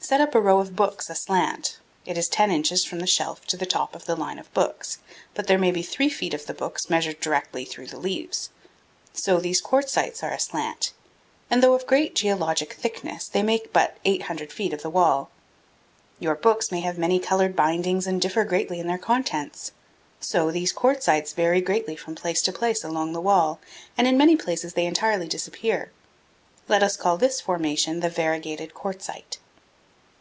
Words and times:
Set 0.00 0.20
up 0.22 0.34
a 0.34 0.40
row 0.40 0.58
of 0.58 0.76
books 0.76 1.10
aslant; 1.10 1.80
it 2.06 2.16
is 2.16 2.28
10 2.30 2.50
inches 2.50 2.82
from 2.82 3.00
the 3.00 3.06
shelf 3.06 3.46
to 3.46 3.58
the 3.58 3.66
top 3.66 3.94
of 3.94 4.06
the 4.06 4.16
line 4.16 4.38
of 4.38 4.50
books, 4.54 4.98
but 5.34 5.48
there 5.48 5.58
may 5.58 5.70
be 5.70 5.82
3 5.82 6.08
feet 6.08 6.32
of 6.32 6.46
the 6.46 6.54
books 6.54 6.88
measured 6.88 7.20
directly 7.20 7.64
through 7.64 7.86
the 7.88 7.98
leaves. 7.98 8.48
So 9.12 9.38
these 9.38 9.60
quartzites 9.60 10.22
are 10.22 10.32
aslant, 10.32 10.92
and 11.50 11.62
though 11.62 11.74
of 11.74 11.86
great 11.86 12.14
geologic 12.14 12.72
thickness, 12.74 13.28
they 13.28 13.42
make 13.42 13.70
but 13.72 13.98
800 14.04 14.50
feet 14.50 14.72
of 14.72 14.80
the 14.80 14.88
wall. 14.88 15.30
Your 16.20 16.36
books 16.36 16.70
may 16.70 16.80
have 16.80 16.96
many 16.96 17.18
colored 17.18 17.54
bindings 17.54 18.06
and 18.06 18.18
differ 18.22 18.44
greatly 18.44 18.80
in 18.80 18.86
their 18.86 18.98
contents; 18.98 19.72
so 20.20 20.50
these 20.50 20.72
quartzites 20.72 21.34
vary 21.34 21.60
greatly 21.60 21.96
from 21.96 22.14
place 22.14 22.40
to 22.42 22.52
place 22.52 22.82
along 22.82 23.12
the 23.12 23.20
wall, 23.20 23.60
and 23.98 24.06
in 24.06 24.16
many 24.16 24.36
places 24.36 24.72
they 24.72 24.86
entirely 24.86 25.28
disappear. 25.28 25.90
Let 26.66 26.84
us 26.84 26.96
call 26.96 27.18
this 27.18 27.42
formation 27.42 28.00
the 28.00 28.08
variegated 28.08 28.72
quartzite. 28.72 29.38